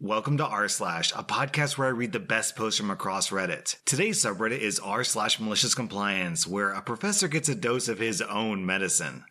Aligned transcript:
Welcome 0.00 0.36
to 0.36 0.46
r 0.46 0.68
slash, 0.68 1.10
a 1.10 1.24
podcast 1.24 1.76
where 1.76 1.88
I 1.88 1.90
read 1.90 2.12
the 2.12 2.20
best 2.20 2.54
posts 2.54 2.78
from 2.78 2.88
across 2.88 3.30
Reddit. 3.30 3.74
Today's 3.84 4.24
subreddit 4.24 4.60
is 4.60 4.78
r 4.78 5.02
slash 5.02 5.40
malicious 5.40 5.74
compliance, 5.74 6.46
where 6.46 6.70
a 6.70 6.80
professor 6.80 7.26
gets 7.26 7.48
a 7.48 7.56
dose 7.56 7.88
of 7.88 7.98
his 7.98 8.22
own 8.22 8.64
medicine. 8.64 9.24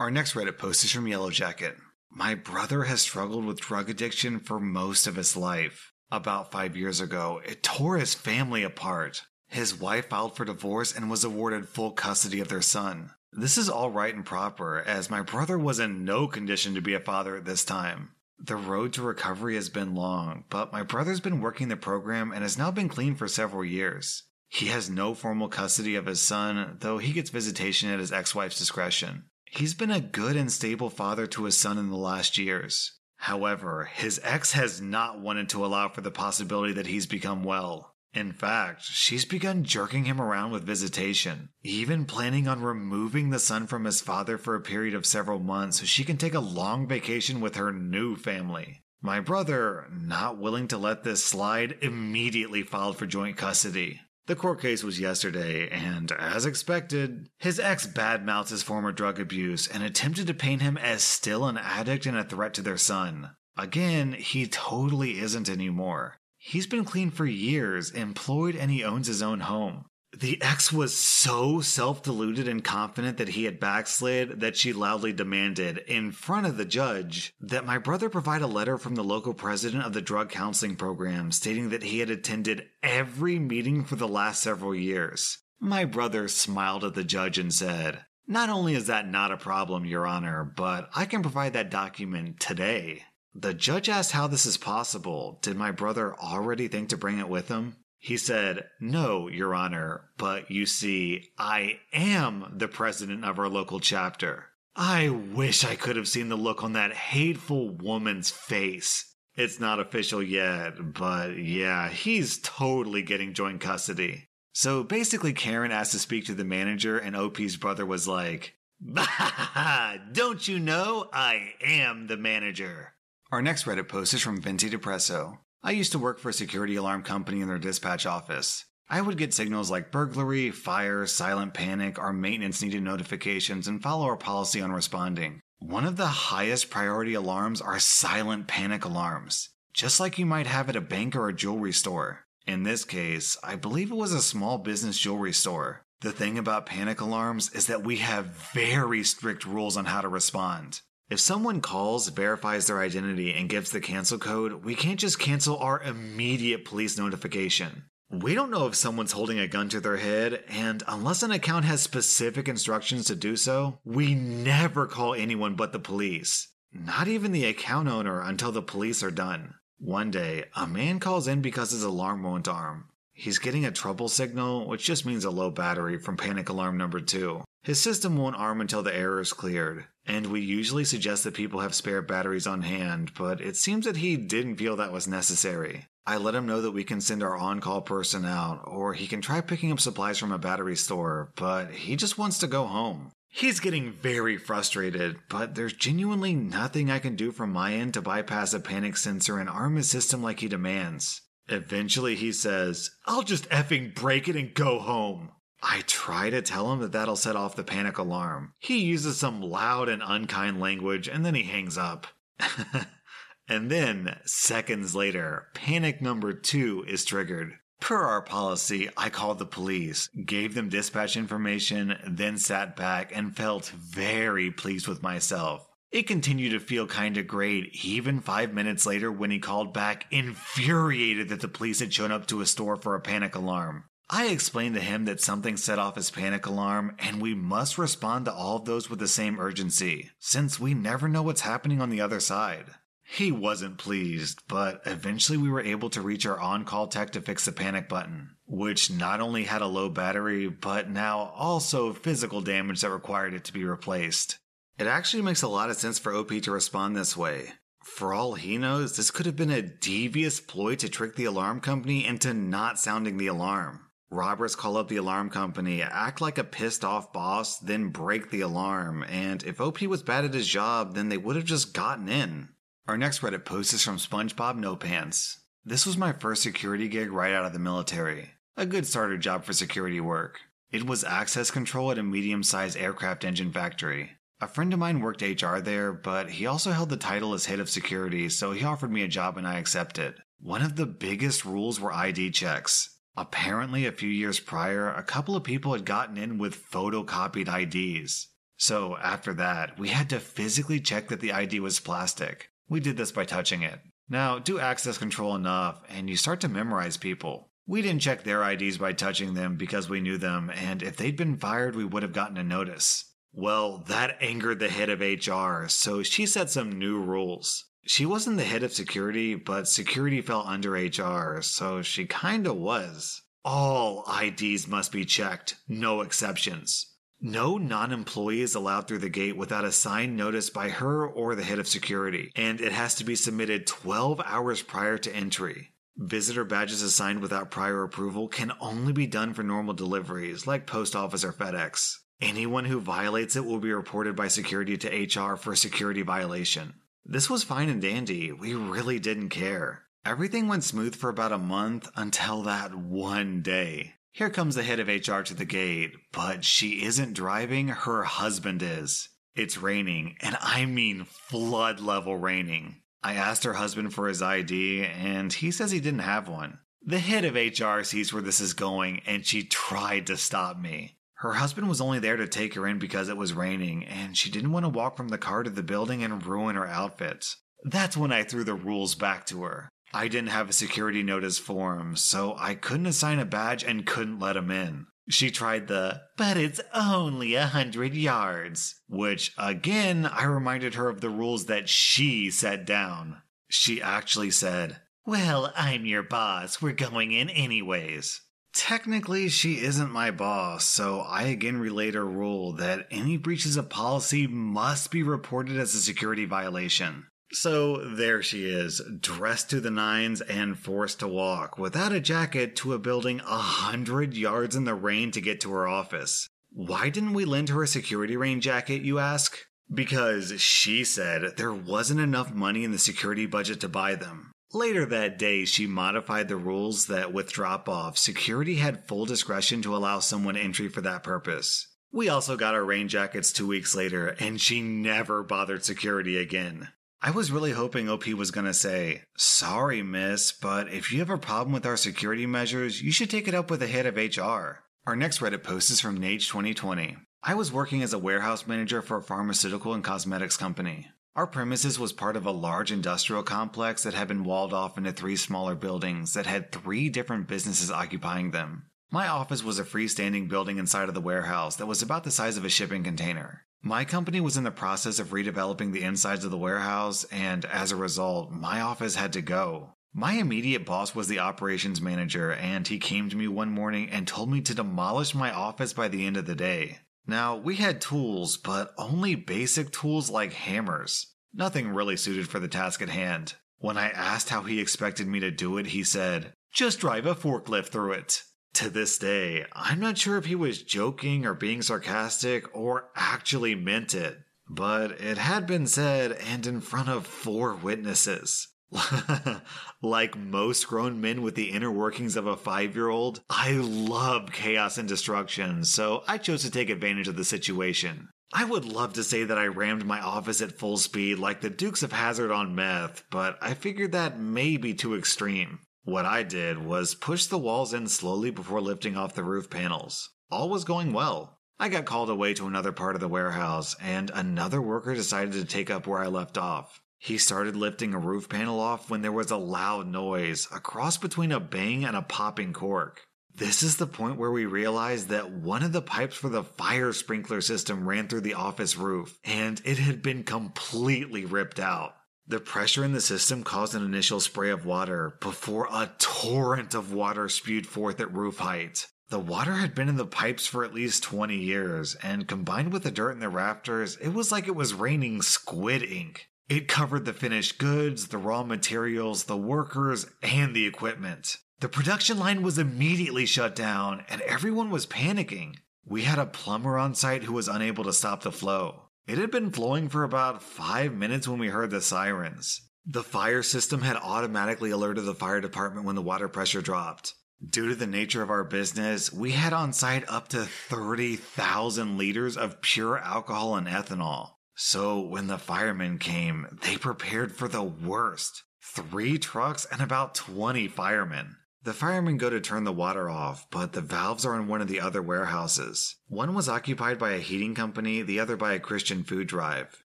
Our 0.00 0.10
next 0.10 0.32
Reddit 0.32 0.58
post 0.58 0.82
is 0.82 0.90
from 0.90 1.06
Yellow 1.06 1.30
Jacket. 1.30 1.76
My 2.10 2.34
brother 2.34 2.82
has 2.82 3.00
struggled 3.00 3.44
with 3.44 3.60
drug 3.60 3.88
addiction 3.88 4.40
for 4.40 4.58
most 4.58 5.06
of 5.06 5.14
his 5.14 5.36
life. 5.36 5.92
About 6.10 6.50
five 6.50 6.76
years 6.76 7.00
ago, 7.00 7.40
it 7.46 7.62
tore 7.62 7.96
his 7.96 8.14
family 8.14 8.64
apart. 8.64 9.22
His 9.46 9.78
wife 9.78 10.08
filed 10.08 10.34
for 10.34 10.44
divorce 10.44 10.92
and 10.92 11.08
was 11.08 11.22
awarded 11.22 11.68
full 11.68 11.92
custody 11.92 12.40
of 12.40 12.48
their 12.48 12.60
son. 12.60 13.12
This 13.30 13.56
is 13.56 13.70
all 13.70 13.90
right 13.90 14.16
and 14.16 14.26
proper, 14.26 14.80
as 14.80 15.10
my 15.10 15.22
brother 15.22 15.56
was 15.56 15.78
in 15.78 16.04
no 16.04 16.26
condition 16.26 16.74
to 16.74 16.80
be 16.80 16.94
a 16.94 17.00
father 17.00 17.36
at 17.36 17.44
this 17.44 17.64
time. 17.64 18.10
The 18.40 18.56
road 18.56 18.92
to 18.92 19.02
recovery 19.02 19.56
has 19.56 19.68
been 19.68 19.94
long, 19.94 20.44
but 20.48 20.72
my 20.72 20.82
brother's 20.82 21.20
been 21.20 21.40
working 21.40 21.68
the 21.68 21.76
program 21.76 22.32
and 22.32 22.42
has 22.42 22.56
now 22.56 22.70
been 22.70 22.88
clean 22.88 23.16
for 23.16 23.26
several 23.26 23.64
years. 23.64 24.22
He 24.48 24.66
has 24.66 24.88
no 24.88 25.14
formal 25.14 25.48
custody 25.48 25.94
of 25.96 26.06
his 26.06 26.20
son, 26.20 26.78
though 26.80 26.98
he 26.98 27.12
gets 27.12 27.30
visitation 27.30 27.90
at 27.90 27.98
his 27.98 28.12
ex 28.12 28.34
wife's 28.34 28.58
discretion. 28.58 29.24
He's 29.44 29.74
been 29.74 29.90
a 29.90 30.00
good 30.00 30.36
and 30.36 30.52
stable 30.52 30.88
father 30.88 31.26
to 31.26 31.44
his 31.44 31.58
son 31.58 31.78
in 31.78 31.90
the 31.90 31.96
last 31.96 32.38
years. 32.38 32.98
However, 33.16 33.90
his 33.92 34.20
ex 34.22 34.52
has 34.52 34.80
not 34.80 35.20
wanted 35.20 35.48
to 35.50 35.64
allow 35.66 35.88
for 35.88 36.00
the 36.00 36.10
possibility 36.10 36.72
that 36.74 36.86
he's 36.86 37.06
become 37.06 37.42
well. 37.42 37.96
In 38.14 38.32
fact, 38.32 38.82
she's 38.84 39.24
begun 39.24 39.64
jerking 39.64 40.04
him 40.04 40.20
around 40.20 40.50
with 40.50 40.64
visitation, 40.64 41.50
even 41.62 42.06
planning 42.06 42.48
on 42.48 42.62
removing 42.62 43.30
the 43.30 43.38
son 43.38 43.66
from 43.66 43.84
his 43.84 44.00
father 44.00 44.38
for 44.38 44.54
a 44.54 44.60
period 44.60 44.94
of 44.94 45.04
several 45.04 45.38
months 45.38 45.80
so 45.80 45.86
she 45.86 46.04
can 46.04 46.16
take 46.16 46.34
a 46.34 46.40
long 46.40 46.88
vacation 46.88 47.40
with 47.40 47.56
her 47.56 47.72
new 47.72 48.16
family. 48.16 48.82
My 49.00 49.20
brother, 49.20 49.86
not 49.92 50.38
willing 50.38 50.68
to 50.68 50.78
let 50.78 51.04
this 51.04 51.24
slide, 51.24 51.76
immediately 51.82 52.62
filed 52.62 52.96
for 52.96 53.06
joint 53.06 53.36
custody. 53.36 54.00
The 54.26 54.36
court 54.36 54.60
case 54.60 54.82
was 54.82 55.00
yesterday, 55.00 55.68
and 55.68 56.10
as 56.12 56.44
expected, 56.44 57.28
his 57.38 57.60
ex 57.60 57.86
badmouths 57.86 58.50
his 58.50 58.62
former 58.62 58.92
drug 58.92 59.20
abuse 59.20 59.66
and 59.66 59.82
attempted 59.82 60.26
to 60.26 60.34
paint 60.34 60.60
him 60.60 60.76
as 60.76 61.02
still 61.02 61.46
an 61.46 61.56
addict 61.56 62.06
and 62.06 62.16
a 62.16 62.24
threat 62.24 62.54
to 62.54 62.62
their 62.62 62.76
son. 62.76 63.30
Again, 63.56 64.12
he 64.12 64.46
totally 64.46 65.18
isn't 65.18 65.48
anymore. 65.48 66.18
He's 66.48 66.66
been 66.66 66.86
clean 66.86 67.10
for 67.10 67.26
years, 67.26 67.90
employed, 67.90 68.56
and 68.56 68.70
he 68.70 68.82
owns 68.82 69.06
his 69.06 69.20
own 69.20 69.40
home. 69.40 69.84
The 70.16 70.40
ex 70.40 70.72
was 70.72 70.94
so 70.94 71.60
self 71.60 72.02
deluded 72.02 72.48
and 72.48 72.64
confident 72.64 73.18
that 73.18 73.28
he 73.28 73.44
had 73.44 73.60
backslid 73.60 74.40
that 74.40 74.56
she 74.56 74.72
loudly 74.72 75.12
demanded, 75.12 75.76
in 75.76 76.10
front 76.10 76.46
of 76.46 76.56
the 76.56 76.64
judge, 76.64 77.34
that 77.38 77.66
my 77.66 77.76
brother 77.76 78.08
provide 78.08 78.40
a 78.40 78.46
letter 78.46 78.78
from 78.78 78.94
the 78.94 79.04
local 79.04 79.34
president 79.34 79.84
of 79.84 79.92
the 79.92 80.00
drug 80.00 80.30
counseling 80.30 80.74
program 80.74 81.32
stating 81.32 81.68
that 81.68 81.82
he 81.82 81.98
had 81.98 82.08
attended 82.08 82.64
every 82.82 83.38
meeting 83.38 83.84
for 83.84 83.96
the 83.96 84.08
last 84.08 84.42
several 84.42 84.74
years. 84.74 85.36
My 85.60 85.84
brother 85.84 86.28
smiled 86.28 86.82
at 86.82 86.94
the 86.94 87.04
judge 87.04 87.36
and 87.36 87.52
said, 87.52 88.06
Not 88.26 88.48
only 88.48 88.74
is 88.74 88.86
that 88.86 89.06
not 89.06 89.32
a 89.32 89.36
problem, 89.36 89.84
Your 89.84 90.06
Honor, 90.06 90.50
but 90.56 90.88
I 90.96 91.04
can 91.04 91.20
provide 91.20 91.52
that 91.52 91.70
document 91.70 92.40
today. 92.40 93.02
The 93.40 93.54
judge 93.54 93.88
asked 93.88 94.10
how 94.10 94.26
this 94.26 94.46
is 94.46 94.56
possible. 94.56 95.38
Did 95.42 95.56
my 95.56 95.70
brother 95.70 96.12
already 96.12 96.66
think 96.66 96.88
to 96.88 96.96
bring 96.96 97.20
it 97.20 97.28
with 97.28 97.46
him? 97.46 97.76
He 97.96 98.16
said, 98.16 98.68
No, 98.80 99.28
Your 99.28 99.54
Honor, 99.54 100.10
but 100.16 100.50
you 100.50 100.66
see, 100.66 101.30
I 101.38 101.78
am 101.92 102.52
the 102.56 102.66
president 102.66 103.24
of 103.24 103.38
our 103.38 103.48
local 103.48 103.78
chapter. 103.78 104.46
I 104.74 105.08
wish 105.10 105.64
I 105.64 105.76
could 105.76 105.94
have 105.94 106.08
seen 106.08 106.28
the 106.30 106.36
look 106.36 106.64
on 106.64 106.72
that 106.72 106.92
hateful 106.92 107.68
woman's 107.76 108.28
face. 108.30 109.14
It's 109.36 109.60
not 109.60 109.78
official 109.78 110.20
yet, 110.20 110.94
but 110.94 111.38
yeah, 111.38 111.88
he's 111.90 112.38
totally 112.38 113.02
getting 113.02 113.34
joint 113.34 113.60
custody. 113.60 114.30
So 114.52 114.82
basically, 114.82 115.32
Karen 115.32 115.70
asked 115.70 115.92
to 115.92 116.00
speak 116.00 116.26
to 116.26 116.34
the 116.34 116.44
manager, 116.44 116.98
and 116.98 117.14
OP's 117.14 117.54
brother 117.54 117.86
was 117.86 118.08
like, 118.08 118.56
Bah, 118.80 119.98
don't 120.12 120.48
you 120.48 120.58
know 120.58 121.08
I 121.12 121.52
am 121.60 122.08
the 122.08 122.16
manager? 122.16 122.94
Our 123.30 123.42
next 123.42 123.64
Reddit 123.64 123.88
post 123.88 124.14
is 124.14 124.22
from 124.22 124.40
Venti 124.40 124.70
Depresso. 124.70 125.40
I 125.62 125.72
used 125.72 125.92
to 125.92 125.98
work 125.98 126.18
for 126.18 126.30
a 126.30 126.32
security 126.32 126.76
alarm 126.76 127.02
company 127.02 127.42
in 127.42 127.48
their 127.48 127.58
dispatch 127.58 128.06
office. 128.06 128.64
I 128.88 129.02
would 129.02 129.18
get 129.18 129.34
signals 129.34 129.70
like 129.70 129.92
burglary, 129.92 130.50
fire, 130.50 131.04
silent 131.04 131.52
panic, 131.52 131.98
or 131.98 132.14
maintenance 132.14 132.62
needed 132.62 132.82
notifications 132.82 133.68
and 133.68 133.82
follow 133.82 134.06
our 134.06 134.16
policy 134.16 134.62
on 134.62 134.72
responding. 134.72 135.40
One 135.58 135.84
of 135.84 135.98
the 135.98 136.06
highest 136.06 136.70
priority 136.70 137.12
alarms 137.12 137.60
are 137.60 137.78
silent 137.78 138.46
panic 138.46 138.86
alarms, 138.86 139.50
just 139.74 140.00
like 140.00 140.18
you 140.18 140.24
might 140.24 140.46
have 140.46 140.70
at 140.70 140.76
a 140.76 140.80
bank 140.80 141.14
or 141.14 141.28
a 141.28 141.34
jewelry 141.34 141.74
store. 141.74 142.24
In 142.46 142.62
this 142.62 142.86
case, 142.86 143.36
I 143.44 143.56
believe 143.56 143.90
it 143.90 143.96
was 143.96 144.14
a 144.14 144.22
small 144.22 144.56
business 144.56 144.98
jewelry 144.98 145.34
store. 145.34 145.82
The 146.00 146.12
thing 146.12 146.38
about 146.38 146.64
panic 146.64 147.02
alarms 147.02 147.52
is 147.52 147.66
that 147.66 147.84
we 147.84 147.96
have 147.96 148.52
very 148.54 149.04
strict 149.04 149.44
rules 149.44 149.76
on 149.76 149.84
how 149.84 150.00
to 150.00 150.08
respond. 150.08 150.80
If 151.10 151.20
someone 151.20 151.62
calls, 151.62 152.08
verifies 152.08 152.66
their 152.66 152.80
identity, 152.80 153.32
and 153.32 153.48
gives 153.48 153.70
the 153.70 153.80
cancel 153.80 154.18
code, 154.18 154.62
we 154.62 154.74
can't 154.74 155.00
just 155.00 155.18
cancel 155.18 155.56
our 155.56 155.82
immediate 155.82 156.66
police 156.66 156.98
notification. 156.98 157.84
We 158.10 158.34
don't 158.34 158.50
know 158.50 158.66
if 158.66 158.74
someone's 158.74 159.12
holding 159.12 159.38
a 159.38 159.48
gun 159.48 159.70
to 159.70 159.80
their 159.80 159.96
head, 159.96 160.44
and 160.48 160.82
unless 160.86 161.22
an 161.22 161.30
account 161.30 161.64
has 161.64 161.80
specific 161.80 162.46
instructions 162.46 163.06
to 163.06 163.14
do 163.14 163.36
so, 163.36 163.78
we 163.84 164.14
never 164.14 164.86
call 164.86 165.14
anyone 165.14 165.54
but 165.54 165.72
the 165.72 165.78
police. 165.78 166.52
Not 166.74 167.08
even 167.08 167.32
the 167.32 167.46
account 167.46 167.88
owner 167.88 168.20
until 168.20 168.52
the 168.52 168.60
police 168.60 169.02
are 169.02 169.10
done. 169.10 169.54
One 169.78 170.10
day, 170.10 170.44
a 170.54 170.66
man 170.66 171.00
calls 171.00 171.26
in 171.26 171.40
because 171.40 171.70
his 171.70 171.84
alarm 171.84 172.22
won't 172.22 172.48
arm. 172.48 172.88
He's 173.14 173.38
getting 173.38 173.64
a 173.64 173.72
trouble 173.72 174.08
signal, 174.08 174.68
which 174.68 174.84
just 174.84 175.06
means 175.06 175.24
a 175.24 175.30
low 175.30 175.50
battery 175.50 175.98
from 175.98 176.18
panic 176.18 176.50
alarm 176.50 176.76
number 176.76 177.00
two. 177.00 177.44
His 177.68 177.82
system 177.82 178.16
won't 178.16 178.36
arm 178.36 178.62
until 178.62 178.82
the 178.82 178.96
error 178.96 179.20
is 179.20 179.34
cleared, 179.34 179.84
and 180.06 180.28
we 180.28 180.40
usually 180.40 180.86
suggest 180.86 181.22
that 181.24 181.34
people 181.34 181.60
have 181.60 181.74
spare 181.74 182.00
batteries 182.00 182.46
on 182.46 182.62
hand, 182.62 183.12
but 183.12 183.42
it 183.42 183.56
seems 183.56 183.84
that 183.84 183.98
he 183.98 184.16
didn't 184.16 184.56
feel 184.56 184.76
that 184.76 184.90
was 184.90 185.06
necessary. 185.06 185.84
I 186.06 186.16
let 186.16 186.34
him 186.34 186.46
know 186.46 186.62
that 186.62 186.70
we 186.70 186.82
can 186.82 187.02
send 187.02 187.22
our 187.22 187.36
on 187.36 187.60
call 187.60 187.82
person 187.82 188.24
out, 188.24 188.62
or 188.64 188.94
he 188.94 189.06
can 189.06 189.20
try 189.20 189.42
picking 189.42 189.70
up 189.70 189.80
supplies 189.80 190.16
from 190.16 190.32
a 190.32 190.38
battery 190.38 190.76
store, 190.76 191.30
but 191.36 191.70
he 191.72 191.94
just 191.94 192.16
wants 192.16 192.38
to 192.38 192.46
go 192.46 192.64
home. 192.64 193.12
He's 193.28 193.60
getting 193.60 193.92
very 193.92 194.38
frustrated, 194.38 195.18
but 195.28 195.54
there's 195.54 195.74
genuinely 195.74 196.34
nothing 196.34 196.90
I 196.90 197.00
can 197.00 197.16
do 197.16 197.32
from 197.32 197.52
my 197.52 197.74
end 197.74 197.92
to 197.92 198.00
bypass 198.00 198.54
a 198.54 198.60
panic 198.60 198.96
sensor 198.96 199.38
and 199.38 199.50
arm 199.50 199.76
his 199.76 199.90
system 199.90 200.22
like 200.22 200.40
he 200.40 200.48
demands. 200.48 201.20
Eventually, 201.48 202.14
he 202.14 202.32
says, 202.32 202.92
I'll 203.04 203.24
just 203.24 203.46
effing 203.50 203.94
break 203.94 204.26
it 204.26 204.36
and 204.36 204.54
go 204.54 204.78
home. 204.78 205.32
I 205.62 205.82
try 205.86 206.30
to 206.30 206.42
tell 206.42 206.72
him 206.72 206.80
that 206.80 206.92
that'll 206.92 207.16
set 207.16 207.36
off 207.36 207.56
the 207.56 207.64
panic 207.64 207.98
alarm. 207.98 208.54
He 208.58 208.78
uses 208.78 209.18
some 209.18 209.42
loud 209.42 209.88
and 209.88 210.02
unkind 210.04 210.60
language 210.60 211.08
and 211.08 211.24
then 211.24 211.34
he 211.34 211.42
hangs 211.42 211.76
up. 211.76 212.06
and 213.48 213.70
then, 213.70 214.18
seconds 214.24 214.94
later, 214.94 215.48
panic 215.54 216.00
number 216.00 216.32
two 216.32 216.84
is 216.86 217.04
triggered. 217.04 217.54
Per 217.80 217.96
our 217.96 218.22
policy, 218.22 218.88
I 218.96 219.08
called 219.08 219.38
the 219.38 219.46
police, 219.46 220.08
gave 220.24 220.54
them 220.54 220.68
dispatch 220.68 221.16
information, 221.16 221.96
then 222.06 222.36
sat 222.36 222.76
back 222.76 223.12
and 223.14 223.36
felt 223.36 223.66
very 223.66 224.50
pleased 224.50 224.88
with 224.88 225.02
myself. 225.02 225.64
It 225.90 226.06
continued 226.06 226.50
to 226.50 226.60
feel 226.60 226.86
kinda 226.86 227.22
great, 227.22 227.84
even 227.84 228.20
five 228.20 228.52
minutes 228.52 228.84
later 228.84 229.10
when 229.10 229.30
he 229.30 229.38
called 229.38 229.72
back, 229.72 230.06
infuriated 230.10 231.30
that 231.30 231.40
the 231.40 231.48
police 231.48 231.80
had 231.80 231.94
shown 231.94 232.12
up 232.12 232.26
to 232.26 232.40
a 232.40 232.46
store 232.46 232.76
for 232.76 232.94
a 232.94 233.00
panic 233.00 233.34
alarm. 233.34 233.84
I 234.10 234.28
explained 234.28 234.74
to 234.74 234.80
him 234.80 235.04
that 235.04 235.20
something 235.20 235.58
set 235.58 235.78
off 235.78 235.96
his 235.96 236.10
panic 236.10 236.46
alarm, 236.46 236.96
and 236.98 237.20
we 237.20 237.34
must 237.34 237.76
respond 237.76 238.24
to 238.24 238.32
all 238.32 238.56
of 238.56 238.64
those 238.64 238.88
with 238.88 239.00
the 239.00 239.08
same 239.08 239.38
urgency, 239.38 240.10
since 240.18 240.58
we 240.58 240.72
never 240.72 241.08
know 241.08 241.22
what's 241.22 241.42
happening 241.42 241.82
on 241.82 241.90
the 241.90 242.00
other 242.00 242.18
side. 242.18 242.70
He 243.10 243.30
wasn't 243.30 243.76
pleased, 243.76 244.42
but 244.48 244.80
eventually 244.86 245.36
we 245.36 245.50
were 245.50 245.60
able 245.60 245.90
to 245.90 246.00
reach 246.00 246.24
our 246.24 246.38
on 246.38 246.64
call 246.64 246.88
tech 246.88 247.10
to 247.12 247.20
fix 247.20 247.44
the 247.44 247.52
panic 247.52 247.86
button, 247.88 248.36
which 248.46 248.90
not 248.90 249.20
only 249.20 249.44
had 249.44 249.60
a 249.60 249.66
low 249.66 249.90
battery, 249.90 250.48
but 250.48 250.88
now 250.88 251.32
also 251.34 251.92
physical 251.92 252.40
damage 252.40 252.80
that 252.80 252.90
required 252.90 253.34
it 253.34 253.44
to 253.44 253.52
be 253.52 253.64
replaced. 253.64 254.38
It 254.78 254.86
actually 254.86 255.22
makes 255.22 255.42
a 255.42 255.48
lot 255.48 255.68
of 255.68 255.76
sense 255.76 255.98
for 255.98 256.14
OP 256.14 256.28
to 256.28 256.50
respond 256.50 256.96
this 256.96 257.16
way. 257.16 257.52
For 257.82 258.14
all 258.14 258.34
he 258.34 258.58
knows, 258.58 258.96
this 258.96 259.10
could 259.10 259.26
have 259.26 259.36
been 259.36 259.50
a 259.50 259.62
devious 259.62 260.40
ploy 260.40 260.76
to 260.76 260.88
trick 260.88 261.16
the 261.16 261.24
alarm 261.24 261.60
company 261.60 262.06
into 262.06 262.32
not 262.32 262.78
sounding 262.78 263.16
the 263.16 263.26
alarm. 263.26 263.87
Robbers 264.10 264.56
call 264.56 264.78
up 264.78 264.88
the 264.88 264.96
alarm 264.96 265.28
company, 265.28 265.82
act 265.82 266.20
like 266.20 266.38
a 266.38 266.44
pissed 266.44 266.82
off 266.84 267.12
boss, 267.12 267.58
then 267.58 267.88
break 267.88 268.30
the 268.30 268.40
alarm, 268.40 269.04
and 269.04 269.42
if 269.42 269.60
OP 269.60 269.82
was 269.82 270.02
bad 270.02 270.24
at 270.24 270.32
his 270.32 270.48
job, 270.48 270.94
then 270.94 271.10
they 271.10 271.18
would 271.18 271.36
have 271.36 271.44
just 271.44 271.74
gotten 271.74 272.08
in. 272.08 272.48
Our 272.86 272.96
next 272.96 273.20
Reddit 273.20 273.44
post 273.44 273.74
is 273.74 273.84
from 273.84 273.98
SpongeBob 273.98 274.56
No 274.56 274.76
Pants. 274.76 275.40
This 275.62 275.84
was 275.84 275.98
my 275.98 276.12
first 276.12 276.42
security 276.42 276.88
gig 276.88 277.12
right 277.12 277.34
out 277.34 277.44
of 277.44 277.52
the 277.52 277.58
military. 277.58 278.30
A 278.56 278.64
good 278.64 278.86
starter 278.86 279.18
job 279.18 279.44
for 279.44 279.52
security 279.52 280.00
work. 280.00 280.40
It 280.70 280.86
was 280.86 281.04
access 281.04 281.50
control 281.50 281.90
at 281.90 281.98
a 281.98 282.02
medium 282.02 282.42
sized 282.42 282.78
aircraft 282.78 283.24
engine 283.24 283.52
factory. 283.52 284.12
A 284.40 284.48
friend 284.48 284.72
of 284.72 284.78
mine 284.78 285.00
worked 285.00 285.20
HR 285.20 285.58
there, 285.58 285.92
but 285.92 286.30
he 286.30 286.46
also 286.46 286.70
held 286.70 286.88
the 286.88 286.96
title 286.96 287.34
as 287.34 287.46
head 287.46 287.60
of 287.60 287.68
security, 287.68 288.30
so 288.30 288.52
he 288.52 288.64
offered 288.64 288.90
me 288.90 289.02
a 289.02 289.08
job 289.08 289.36
and 289.36 289.46
I 289.46 289.58
accepted. 289.58 290.14
One 290.40 290.62
of 290.62 290.76
the 290.76 290.86
biggest 290.86 291.44
rules 291.44 291.78
were 291.78 291.92
ID 291.92 292.30
checks. 292.30 292.97
Apparently, 293.20 293.84
a 293.84 293.90
few 293.90 294.08
years 294.08 294.38
prior, 294.38 294.92
a 294.92 295.02
couple 295.02 295.34
of 295.34 295.42
people 295.42 295.72
had 295.72 295.84
gotten 295.84 296.16
in 296.16 296.38
with 296.38 296.70
photocopied 296.70 297.48
IDs. 297.48 298.28
So, 298.56 298.96
after 298.96 299.34
that, 299.34 299.76
we 299.76 299.88
had 299.88 300.08
to 300.10 300.20
physically 300.20 300.78
check 300.78 301.08
that 301.08 301.18
the 301.18 301.32
ID 301.32 301.58
was 301.58 301.80
plastic. 301.80 302.50
We 302.68 302.78
did 302.78 302.96
this 302.96 303.10
by 303.10 303.24
touching 303.24 303.62
it. 303.62 303.80
Now, 304.08 304.38
do 304.38 304.60
access 304.60 304.98
control 304.98 305.34
enough, 305.34 305.82
and 305.88 306.08
you 306.08 306.16
start 306.16 306.40
to 306.42 306.48
memorize 306.48 306.96
people. 306.96 307.50
We 307.66 307.82
didn't 307.82 308.02
check 308.02 308.22
their 308.22 308.48
IDs 308.48 308.78
by 308.78 308.92
touching 308.92 309.34
them 309.34 309.56
because 309.56 309.88
we 309.88 310.00
knew 310.00 310.16
them, 310.16 310.48
and 310.54 310.80
if 310.80 310.96
they'd 310.96 311.16
been 311.16 311.38
fired, 311.38 311.74
we 311.74 311.84
would 311.84 312.04
have 312.04 312.12
gotten 312.12 312.36
a 312.36 312.44
notice. 312.44 313.04
Well, 313.32 313.78
that 313.88 314.16
angered 314.20 314.60
the 314.60 314.68
head 314.68 314.90
of 314.90 315.00
HR, 315.00 315.66
so 315.66 316.04
she 316.04 316.24
set 316.24 316.50
some 316.50 316.70
new 316.70 317.00
rules. 317.00 317.64
She 317.84 318.04
wasn't 318.04 318.36
the 318.36 318.44
head 318.44 318.62
of 318.62 318.72
security, 318.72 319.34
but 319.34 319.68
security 319.68 320.20
fell 320.20 320.44
under 320.46 320.72
HR, 320.72 321.40
so 321.42 321.82
she 321.82 322.06
kinda 322.06 322.52
was. 322.52 323.22
All 323.44 324.04
IDs 324.22 324.66
must 324.66 324.92
be 324.92 325.04
checked, 325.04 325.56
no 325.68 326.02
exceptions. 326.02 326.94
No 327.20 327.58
non 327.58 327.90
employee 327.90 328.42
is 328.42 328.54
allowed 328.54 328.86
through 328.86 328.98
the 328.98 329.08
gate 329.08 329.36
without 329.36 329.64
a 329.64 329.72
signed 329.72 330.16
notice 330.16 330.50
by 330.50 330.68
her 330.68 331.06
or 331.06 331.34
the 331.34 331.42
head 331.42 331.58
of 331.58 331.66
security, 331.66 332.30
and 332.36 332.60
it 332.60 332.72
has 332.72 332.94
to 332.96 333.04
be 333.04 333.16
submitted 333.16 333.66
12 333.66 334.20
hours 334.24 334.62
prior 334.62 334.98
to 334.98 335.14
entry. 335.14 335.72
Visitor 335.96 336.44
badges 336.44 336.80
assigned 336.80 337.20
without 337.20 337.50
prior 337.50 337.82
approval 337.82 338.28
can 338.28 338.52
only 338.60 338.92
be 338.92 339.08
done 339.08 339.34
for 339.34 339.42
normal 339.42 339.74
deliveries, 339.74 340.46
like 340.46 340.64
post 340.64 340.94
office 340.94 341.24
or 341.24 341.32
FedEx. 341.32 341.96
Anyone 342.20 342.66
who 342.66 342.80
violates 342.80 343.34
it 343.34 343.44
will 343.44 343.58
be 343.58 343.72
reported 343.72 344.14
by 344.14 344.28
security 344.28 344.76
to 344.76 344.88
HR 344.88 345.36
for 345.36 345.56
security 345.56 346.02
violation. 346.02 346.74
This 347.10 347.30
was 347.30 347.42
fine 347.42 347.70
and 347.70 347.80
dandy. 347.80 348.32
We 348.32 348.52
really 348.52 348.98
didn't 348.98 349.30
care. 349.30 349.84
Everything 350.04 350.46
went 350.46 350.62
smooth 350.62 350.94
for 350.94 351.08
about 351.08 351.32
a 351.32 351.38
month 351.38 351.88
until 351.96 352.42
that 352.42 352.74
one 352.74 353.40
day. 353.40 353.94
Here 354.12 354.28
comes 354.28 354.56
the 354.56 354.62
head 354.62 354.78
of 354.78 354.88
HR 354.88 355.22
to 355.22 355.32
the 355.32 355.46
gate, 355.46 355.92
but 356.12 356.44
she 356.44 356.84
isn't 356.84 357.14
driving, 357.14 357.68
her 357.68 358.04
husband 358.04 358.62
is. 358.62 359.08
It's 359.34 359.56
raining, 359.56 360.16
and 360.20 360.36
I 360.42 360.66
mean 360.66 361.04
flood 361.04 361.80
level 361.80 362.14
raining. 362.18 362.82
I 363.02 363.14
asked 363.14 363.44
her 363.44 363.54
husband 363.54 363.94
for 363.94 364.06
his 364.06 364.20
ID, 364.20 364.84
and 364.84 365.32
he 365.32 365.50
says 365.50 365.70
he 365.70 365.80
didn't 365.80 366.00
have 366.00 366.28
one. 366.28 366.58
The 366.84 366.98
head 366.98 367.24
of 367.24 367.36
HR 367.36 367.84
sees 367.84 368.12
where 368.12 368.22
this 368.22 368.40
is 368.40 368.52
going, 368.52 369.00
and 369.06 369.24
she 369.24 369.44
tried 369.44 370.08
to 370.08 370.18
stop 370.18 370.58
me. 370.58 370.97
Her 371.18 371.34
husband 371.34 371.68
was 371.68 371.80
only 371.80 371.98
there 371.98 372.16
to 372.16 372.28
take 372.28 372.54
her 372.54 372.66
in 372.66 372.78
because 372.78 373.08
it 373.08 373.16
was 373.16 373.32
raining, 373.32 373.84
and 373.84 374.16
she 374.16 374.30
didn't 374.30 374.52
want 374.52 374.64
to 374.64 374.68
walk 374.68 374.96
from 374.96 375.08
the 375.08 375.18
car 375.18 375.42
to 375.42 375.50
the 375.50 375.64
building 375.64 376.04
and 376.04 376.24
ruin 376.24 376.54
her 376.54 376.66
outfit. 376.66 377.26
That's 377.64 377.96
when 377.96 378.12
I 378.12 378.22
threw 378.22 378.44
the 378.44 378.54
rules 378.54 378.94
back 378.94 379.26
to 379.26 379.42
her. 379.42 379.68
I 379.92 380.06
didn't 380.06 380.30
have 380.30 380.48
a 380.48 380.52
security 380.52 381.02
notice 381.02 381.38
form, 381.38 381.96
so 381.96 382.36
I 382.38 382.54
couldn't 382.54 382.86
assign 382.86 383.18
a 383.18 383.24
badge 383.24 383.64
and 383.64 383.84
couldn't 383.84 384.20
let 384.20 384.36
him 384.36 384.50
in. 384.52 384.86
She 385.08 385.32
tried 385.32 385.66
the, 385.66 386.02
but 386.16 386.36
it's 386.36 386.60
only 386.72 387.34
a 387.34 387.46
hundred 387.46 387.94
yards, 387.94 388.76
which 388.88 389.32
again, 389.38 390.06
I 390.06 390.24
reminded 390.24 390.74
her 390.74 390.88
of 390.88 391.00
the 391.00 391.10
rules 391.10 391.46
that 391.46 391.68
she 391.68 392.30
set 392.30 392.64
down. 392.64 393.22
She 393.48 393.82
actually 393.82 394.30
said, 394.30 394.80
Well, 395.06 395.52
I'm 395.56 395.84
your 395.84 396.02
boss. 396.02 396.62
We're 396.62 396.74
going 396.74 397.10
in 397.10 397.30
anyways. 397.30 398.20
Technically, 398.54 399.28
she 399.28 399.60
isn't 399.60 399.92
my 399.92 400.10
boss, 400.10 400.64
so 400.64 401.00
I 401.00 401.24
again 401.24 401.58
relayed 401.58 401.94
her 401.94 402.06
rule 402.06 402.52
that 402.54 402.86
any 402.90 403.16
breaches 403.16 403.56
of 403.56 403.68
policy 403.68 404.26
must 404.26 404.90
be 404.90 405.02
reported 405.02 405.58
as 405.58 405.74
a 405.74 405.80
security 405.80 406.24
violation. 406.24 407.06
So 407.32 407.84
there 407.84 408.22
she 408.22 408.46
is, 408.46 408.80
dressed 409.00 409.50
to 409.50 409.60
the 409.60 409.70
nines 409.70 410.22
and 410.22 410.58
forced 410.58 411.00
to 411.00 411.08
walk 411.08 411.58
without 411.58 411.92
a 411.92 412.00
jacket 412.00 412.56
to 412.56 412.72
a 412.72 412.78
building 412.78 413.20
a 413.20 413.38
hundred 413.38 414.16
yards 414.16 414.56
in 414.56 414.64
the 414.64 414.74
rain 414.74 415.10
to 415.10 415.20
get 415.20 415.40
to 415.42 415.52
her 415.52 415.68
office. 415.68 416.26
Why 416.50 416.88
didn't 416.88 417.12
we 417.12 417.26
lend 417.26 417.50
her 417.50 417.62
a 417.62 417.68
security 417.68 418.16
rain 418.16 418.40
jacket, 418.40 418.80
you 418.80 418.98
ask? 418.98 419.36
Because 419.72 420.40
she 420.40 420.84
said 420.84 421.36
there 421.36 421.52
wasn't 421.52 422.00
enough 422.00 422.32
money 422.32 422.64
in 422.64 422.72
the 422.72 422.78
security 422.78 423.26
budget 423.26 423.60
to 423.60 423.68
buy 423.68 423.94
them. 423.94 424.32
Later 424.54 424.86
that 424.86 425.18
day, 425.18 425.44
she 425.44 425.66
modified 425.66 426.28
the 426.28 426.36
rules 426.36 426.86
that 426.86 427.12
with 427.12 427.30
drop 427.30 427.68
off, 427.68 427.98
security 427.98 428.56
had 428.56 428.88
full 428.88 429.04
discretion 429.04 429.60
to 429.60 429.76
allow 429.76 429.98
someone 429.98 430.38
entry 430.38 430.68
for 430.68 430.80
that 430.80 431.02
purpose. 431.02 431.68
We 431.92 432.08
also 432.08 432.34
got 432.34 432.54
our 432.54 432.64
rain 432.64 432.88
jackets 432.88 433.30
two 433.30 433.46
weeks 433.46 433.74
later, 433.74 434.08
and 434.18 434.40
she 434.40 434.62
never 434.62 435.22
bothered 435.22 435.66
security 435.66 436.16
again. 436.16 436.68
I 437.02 437.10
was 437.10 437.30
really 437.30 437.52
hoping 437.52 437.90
OP 437.90 438.06
was 438.08 438.30
gonna 438.30 438.54
say, 438.54 439.02
Sorry, 439.18 439.82
miss, 439.82 440.32
but 440.32 440.72
if 440.72 440.90
you 440.90 440.98
have 441.00 441.10
a 441.10 441.18
problem 441.18 441.52
with 441.52 441.66
our 441.66 441.76
security 441.76 442.24
measures, 442.24 442.80
you 442.80 442.90
should 442.90 443.10
take 443.10 443.28
it 443.28 443.34
up 443.34 443.50
with 443.50 443.60
the 443.60 443.66
head 443.66 443.84
of 443.84 443.96
HR. 443.96 444.64
Our 444.86 444.96
next 444.96 445.18
Reddit 445.18 445.42
post 445.42 445.70
is 445.70 445.80
from 445.80 446.00
Nage 446.00 446.26
2020. 446.28 446.96
I 447.22 447.34
was 447.34 447.52
working 447.52 447.82
as 447.82 447.92
a 447.92 447.98
warehouse 447.98 448.46
manager 448.46 448.80
for 448.80 448.96
a 448.96 449.02
pharmaceutical 449.02 449.74
and 449.74 449.84
cosmetics 449.84 450.38
company. 450.38 450.88
Our 451.18 451.26
premises 451.26 451.80
was 451.80 451.92
part 451.92 452.14
of 452.14 452.26
a 452.26 452.30
large 452.30 452.70
industrial 452.70 453.24
complex 453.24 453.82
that 453.82 453.92
had 453.92 454.06
been 454.06 454.22
walled 454.22 454.52
off 454.52 454.78
into 454.78 454.92
three 454.92 455.16
smaller 455.16 455.56
buildings 455.56 456.14
that 456.14 456.26
had 456.26 456.52
three 456.52 456.88
different 456.88 457.26
businesses 457.26 457.72
occupying 457.72 458.30
them. 458.30 458.66
My 458.92 459.08
office 459.08 459.42
was 459.42 459.58
a 459.58 459.64
freestanding 459.64 460.28
building 460.28 460.58
inside 460.58 460.88
of 460.88 460.94
the 460.94 461.00
warehouse 461.00 461.56
that 461.56 461.66
was 461.66 461.82
about 461.82 462.04
the 462.04 462.12
size 462.12 462.36
of 462.36 462.44
a 462.44 462.48
shipping 462.48 462.84
container. 462.84 463.44
My 463.60 463.84
company 463.84 464.20
was 464.20 464.36
in 464.36 464.44
the 464.44 464.52
process 464.52 465.00
of 465.00 465.08
redeveloping 465.08 465.72
the 465.72 465.82
insides 465.82 466.24
of 466.24 466.30
the 466.30 466.38
warehouse, 466.38 467.02
and 467.10 467.44
as 467.46 467.72
a 467.72 467.76
result, 467.76 468.30
my 468.30 468.60
office 468.60 468.94
had 468.94 469.12
to 469.14 469.20
go. 469.20 469.70
My 469.92 470.12
immediate 470.12 470.64
boss 470.64 470.94
was 470.94 471.08
the 471.08 471.18
operations 471.18 471.80
manager, 471.80 472.32
and 472.32 472.68
he 472.68 472.78
came 472.78 473.10
to 473.10 473.16
me 473.16 473.26
one 473.26 473.50
morning 473.50 473.90
and 473.90 474.06
told 474.06 474.30
me 474.30 474.40
to 474.42 474.54
demolish 474.54 475.16
my 475.16 475.32
office 475.32 475.72
by 475.72 475.88
the 475.88 476.06
end 476.06 476.16
of 476.16 476.26
the 476.26 476.36
day. 476.36 476.78
Now, 477.08 477.36
we 477.36 477.56
had 477.56 477.80
tools, 477.80 478.36
but 478.36 478.74
only 478.76 479.14
basic 479.14 479.72
tools 479.72 480.10
like 480.10 480.34
hammers. 480.34 481.14
Nothing 481.32 481.70
really 481.70 481.96
suited 481.96 482.28
for 482.28 482.38
the 482.38 482.48
task 482.48 482.82
at 482.82 482.90
hand. 482.90 483.34
When 483.56 483.78
I 483.78 483.88
asked 483.88 484.28
how 484.28 484.42
he 484.42 484.60
expected 484.60 485.08
me 485.08 485.18
to 485.20 485.30
do 485.30 485.56
it, 485.56 485.68
he 485.68 485.82
said, 485.82 486.34
just 486.52 486.80
drive 486.80 487.06
a 487.06 487.14
forklift 487.14 487.68
through 487.68 487.92
it. 487.92 488.22
To 488.54 488.68
this 488.68 488.98
day, 488.98 489.46
I'm 489.54 489.80
not 489.80 489.96
sure 489.96 490.18
if 490.18 490.26
he 490.26 490.34
was 490.34 490.62
joking 490.62 491.24
or 491.24 491.32
being 491.32 491.62
sarcastic 491.62 492.44
or 492.54 492.90
actually 492.94 493.54
meant 493.54 493.94
it, 493.94 494.18
but 494.48 495.00
it 495.00 495.16
had 495.16 495.46
been 495.46 495.66
said 495.66 496.12
and 496.12 496.46
in 496.46 496.60
front 496.60 496.90
of 496.90 497.06
four 497.06 497.54
witnesses. 497.54 498.48
like 499.82 500.16
most 500.16 500.66
grown 500.68 501.00
men 501.00 501.22
with 501.22 501.34
the 501.34 501.50
inner 501.50 501.70
workings 501.70 502.16
of 502.16 502.26
a 502.26 502.36
five 502.36 502.74
year 502.74 502.88
old, 502.88 503.20
I 503.30 503.52
love 503.52 504.32
chaos 504.32 504.78
and 504.78 504.88
destruction, 504.88 505.64
so 505.64 506.02
I 506.06 506.18
chose 506.18 506.42
to 506.42 506.50
take 506.50 506.70
advantage 506.70 507.08
of 507.08 507.16
the 507.16 507.24
situation. 507.24 508.08
I 508.32 508.44
would 508.44 508.66
love 508.66 508.92
to 508.94 509.04
say 509.04 509.24
that 509.24 509.38
I 509.38 509.46
rammed 509.46 509.86
my 509.86 510.00
office 510.00 510.42
at 510.42 510.58
full 510.58 510.76
speed 510.76 511.18
like 511.18 511.40
the 511.40 511.48
Dukes 511.48 511.82
of 511.82 511.92
Hazzard 511.92 512.30
on 512.30 512.54
meth, 512.54 513.04
but 513.10 513.38
I 513.40 513.54
figured 513.54 513.92
that 513.92 514.20
may 514.20 514.58
be 514.58 514.74
too 514.74 514.94
extreme. 514.94 515.60
What 515.84 516.04
I 516.04 516.22
did 516.22 516.58
was 516.58 516.94
push 516.94 517.24
the 517.24 517.38
walls 517.38 517.72
in 517.72 517.88
slowly 517.88 518.30
before 518.30 518.60
lifting 518.60 518.98
off 518.98 519.14
the 519.14 519.24
roof 519.24 519.48
panels. 519.48 520.10
All 520.30 520.50
was 520.50 520.64
going 520.64 520.92
well. 520.92 521.38
I 521.58 521.70
got 521.70 521.86
called 521.86 522.10
away 522.10 522.34
to 522.34 522.46
another 522.46 522.72
part 522.72 522.94
of 522.94 523.00
the 523.00 523.08
warehouse, 523.08 523.74
and 523.80 524.10
another 524.10 524.60
worker 524.60 524.94
decided 524.94 525.32
to 525.32 525.46
take 525.46 525.70
up 525.70 525.86
where 525.86 526.00
I 526.00 526.08
left 526.08 526.36
off. 526.36 526.82
He 527.00 527.16
started 527.16 527.54
lifting 527.54 527.94
a 527.94 527.98
roof 527.98 528.28
panel 528.28 528.58
off 528.58 528.90
when 528.90 529.02
there 529.02 529.12
was 529.12 529.30
a 529.30 529.36
loud 529.36 529.86
noise, 529.86 530.48
a 530.52 530.58
cross 530.58 530.98
between 530.98 531.30
a 531.30 531.40
bang 531.40 531.84
and 531.84 531.96
a 531.96 532.02
popping 532.02 532.52
cork. 532.52 533.06
This 533.32 533.62
is 533.62 533.76
the 533.76 533.86
point 533.86 534.18
where 534.18 534.32
we 534.32 534.46
realized 534.46 535.08
that 535.08 535.30
one 535.30 535.62
of 535.62 535.70
the 535.70 535.80
pipes 535.80 536.16
for 536.16 536.28
the 536.28 536.42
fire 536.42 536.92
sprinkler 536.92 537.40
system 537.40 537.88
ran 537.88 538.08
through 538.08 538.22
the 538.22 538.34
office 538.34 538.76
roof, 538.76 539.16
and 539.24 539.62
it 539.64 539.78
had 539.78 540.02
been 540.02 540.24
completely 540.24 541.24
ripped 541.24 541.60
out. 541.60 541.94
The 542.26 542.40
pressure 542.40 542.84
in 542.84 542.92
the 542.92 543.00
system 543.00 543.44
caused 543.44 543.76
an 543.76 543.84
initial 543.84 544.18
spray 544.18 544.50
of 544.50 544.66
water 544.66 545.16
before 545.20 545.68
a 545.70 545.92
torrent 545.98 546.74
of 546.74 546.92
water 546.92 547.28
spewed 547.28 547.68
forth 547.68 548.00
at 548.00 548.12
roof 548.12 548.38
height. 548.38 548.88
The 549.08 549.20
water 549.20 549.54
had 549.54 549.72
been 549.74 549.88
in 549.88 549.96
the 549.96 550.04
pipes 550.04 550.48
for 550.48 550.64
at 550.64 550.74
least 550.74 551.04
20 551.04 551.36
years, 551.36 551.94
and 552.02 552.26
combined 552.26 552.72
with 552.72 552.82
the 552.82 552.90
dirt 552.90 553.12
in 553.12 553.20
the 553.20 553.28
rafters, 553.28 553.96
it 553.98 554.08
was 554.08 554.32
like 554.32 554.48
it 554.48 554.56
was 554.56 554.74
raining 554.74 555.22
squid 555.22 555.84
ink. 555.84 556.28
It 556.48 556.66
covered 556.66 557.04
the 557.04 557.12
finished 557.12 557.58
goods, 557.58 558.08
the 558.08 558.16
raw 558.16 558.42
materials, 558.42 559.24
the 559.24 559.36
workers, 559.36 560.06
and 560.22 560.56
the 560.56 560.66
equipment. 560.66 561.36
The 561.60 561.68
production 561.68 562.18
line 562.18 562.42
was 562.42 562.58
immediately 562.58 563.26
shut 563.26 563.54
down, 563.54 564.04
and 564.08 564.22
everyone 564.22 564.70
was 564.70 564.86
panicking. 564.86 565.56
We 565.84 566.04
had 566.04 566.18
a 566.18 566.24
plumber 566.24 566.78
on 566.78 566.94
site 566.94 567.24
who 567.24 567.34
was 567.34 567.48
unable 567.48 567.84
to 567.84 567.92
stop 567.92 568.22
the 568.22 568.32
flow. 568.32 568.84
It 569.06 569.18
had 569.18 569.30
been 569.30 569.50
flowing 569.50 569.90
for 569.90 570.04
about 570.04 570.42
five 570.42 570.94
minutes 570.94 571.28
when 571.28 571.38
we 571.38 571.48
heard 571.48 571.70
the 571.70 571.82
sirens. 571.82 572.62
The 572.86 573.02
fire 573.02 573.42
system 573.42 573.82
had 573.82 573.96
automatically 573.96 574.70
alerted 574.70 575.04
the 575.04 575.14
fire 575.14 575.42
department 575.42 575.84
when 575.84 575.96
the 575.96 576.02
water 576.02 576.28
pressure 576.28 576.62
dropped. 576.62 577.12
Due 577.46 577.68
to 577.68 577.74
the 577.74 577.86
nature 577.86 578.22
of 578.22 578.30
our 578.30 578.44
business, 578.44 579.12
we 579.12 579.32
had 579.32 579.52
on 579.52 579.74
site 579.74 580.04
up 580.08 580.28
to 580.28 580.44
30,000 580.44 581.98
liters 581.98 582.38
of 582.38 582.62
pure 582.62 582.98
alcohol 582.98 583.56
and 583.56 583.66
ethanol. 583.66 584.30
So 584.60 584.98
when 584.98 585.28
the 585.28 585.38
firemen 585.38 585.98
came, 585.98 586.58
they 586.62 586.76
prepared 586.76 587.30
for 587.30 587.46
the 587.46 587.62
worst. 587.62 588.42
Three 588.60 589.16
trucks 589.16 589.64
and 589.70 589.80
about 589.80 590.16
20 590.16 590.66
firemen. 590.66 591.36
The 591.62 591.72
firemen 591.72 592.16
go 592.16 592.28
to 592.28 592.40
turn 592.40 592.64
the 592.64 592.72
water 592.72 593.08
off, 593.08 593.46
but 593.52 593.72
the 593.72 593.80
valves 593.80 594.26
are 594.26 594.34
in 594.34 594.48
one 594.48 594.60
of 594.60 594.66
the 594.66 594.80
other 594.80 595.00
warehouses. 595.00 595.94
One 596.08 596.34
was 596.34 596.48
occupied 596.48 596.98
by 596.98 597.12
a 597.12 597.20
heating 597.20 597.54
company, 597.54 598.02
the 598.02 598.18
other 598.18 598.36
by 598.36 598.54
a 598.54 598.58
Christian 598.58 599.04
food 599.04 599.28
drive. 599.28 599.84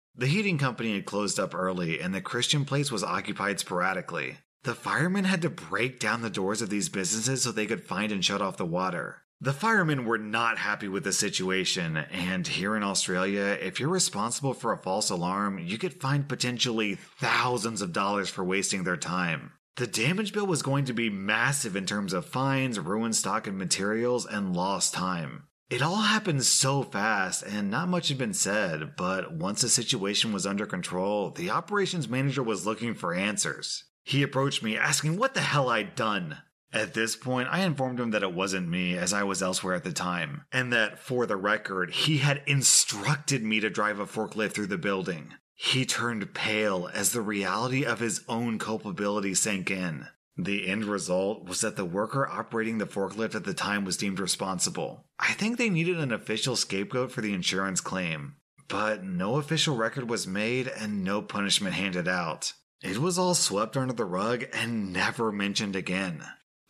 The 0.16 0.26
heating 0.26 0.58
company 0.58 0.96
had 0.96 1.06
closed 1.06 1.40
up 1.40 1.54
early, 1.54 2.00
and 2.00 2.12
the 2.12 2.20
Christian 2.20 2.66
place 2.66 2.92
was 2.92 3.04
occupied 3.04 3.60
sporadically. 3.60 4.38
The 4.64 4.74
firemen 4.74 5.26
had 5.26 5.44
to 5.44 5.52
break 5.52 6.00
down 6.00 6.24
the 6.24 6.32
doors 6.32 6.64
of 6.64 6.72
these 6.72 6.90
businesses 6.90 7.44
so 7.44 7.52
they 7.52 7.68
could 7.68 7.84
find 7.84 8.12
and 8.12 8.26
shut 8.26 8.42
off 8.42 8.58
the 8.58 8.66
water. 8.66 9.23
The 9.44 9.52
firemen 9.52 10.06
were 10.06 10.18
not 10.18 10.58
happy 10.58 10.88
with 10.88 11.04
the 11.04 11.12
situation, 11.12 11.98
and 11.98 12.48
here 12.48 12.78
in 12.78 12.84
Australia, 12.84 13.58
if 13.62 13.78
you're 13.78 13.90
responsible 13.90 14.54
for 14.54 14.72
a 14.72 14.78
false 14.78 15.10
alarm, 15.10 15.60
you 15.60 15.78
could 15.78 16.00
find 16.00 16.30
potentially 16.30 16.96
thousands 17.20 17.82
of 17.82 17.92
dollars 17.92 18.30
for 18.30 18.46
wasting 18.46 18.86
their 18.86 18.96
time. 18.96 19.52
The 19.76 19.86
damage 19.86 20.32
bill 20.32 20.48
was 20.48 20.62
going 20.62 20.86
to 20.86 20.94
be 20.94 21.10
massive 21.10 21.76
in 21.76 21.86
terms 21.86 22.14
of 22.14 22.26
fines, 22.26 22.80
ruined 22.80 23.18
stock 23.18 23.46
and 23.46 23.58
materials, 23.58 24.26
and 24.26 24.56
lost 24.56 24.94
time. 24.94 25.44
It 25.70 25.82
all 25.82 26.04
happened 26.04 26.46
so 26.46 26.82
fast, 26.82 27.44
and 27.44 27.70
not 27.70 27.90
much 27.90 28.08
had 28.08 28.18
been 28.18 28.34
said, 28.34 28.96
but 28.96 29.34
once 29.34 29.60
the 29.60 29.68
situation 29.68 30.32
was 30.32 30.48
under 30.48 30.66
control, 30.66 31.32
the 31.32 31.50
operations 31.50 32.08
manager 32.08 32.44
was 32.44 32.66
looking 32.66 32.94
for 32.94 33.14
answers. 33.14 33.84
He 34.06 34.24
approached 34.24 34.64
me 34.64 34.78
asking 34.78 35.18
what 35.18 35.34
the 35.34 35.42
hell 35.42 35.68
I'd 35.68 35.96
done. 35.96 36.38
At 36.74 36.96
this 36.96 37.16
point, 37.16 37.50
I 37.52 37.62
informed 37.62 38.00
him 38.00 38.12
that 38.12 38.24
it 38.24 38.34
wasn't 38.34 38.68
me, 38.68 38.98
as 38.98 39.14
I 39.14 39.24
was 39.24 39.44
elsewhere 39.44 39.76
at 39.76 39.84
the 39.84 39.94
time, 39.94 40.46
and 40.52 40.74
that, 40.74 40.98
for 40.98 41.28
the 41.28 41.38
record, 41.38 41.92
he 41.92 42.18
had 42.18 42.42
instructed 42.48 43.44
me 43.44 43.60
to 43.60 43.70
drive 43.70 44.00
a 44.00 44.08
forklift 44.08 44.54
through 44.54 44.68
the 44.68 44.78
building. 44.80 45.36
He 45.54 45.86
turned 45.86 46.34
pale 46.34 46.90
as 46.92 47.12
the 47.12 47.22
reality 47.22 47.86
of 47.86 48.00
his 48.00 48.22
own 48.28 48.58
culpability 48.58 49.36
sank 49.36 49.70
in. 49.70 50.08
The 50.36 50.68
end 50.68 50.86
result 50.86 51.48
was 51.48 51.62
that 51.62 51.76
the 51.76 51.86
worker 51.86 52.28
operating 52.28 52.80
the 52.80 52.88
forklift 52.88 53.36
at 53.36 53.44
the 53.44 53.54
time 53.54 53.86
was 53.86 53.98
deemed 53.98 54.20
responsible. 54.20 55.06
I 55.20 55.34
think 55.34 55.58
they 55.58 55.70
needed 55.70 56.00
an 56.00 56.12
official 56.12 56.56
scapegoat 56.56 57.12
for 57.12 57.22
the 57.22 57.34
insurance 57.34 57.82
claim, 57.82 58.38
but 58.68 59.04
no 59.04 59.36
official 59.36 59.76
record 59.76 60.10
was 60.10 60.26
made 60.26 60.68
and 60.68 61.04
no 61.04 61.22
punishment 61.22 61.76
handed 61.76 62.08
out. 62.08 62.54
It 62.82 62.98
was 62.98 63.20
all 63.20 63.36
swept 63.36 63.78
under 63.78 63.94
the 63.94 64.06
rug 64.06 64.46
and 64.52 64.92
never 64.92 65.32
mentioned 65.32 65.76
again. 65.76 66.24